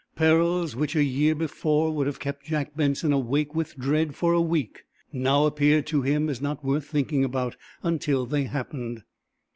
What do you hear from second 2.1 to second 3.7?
kept Jack Benson awake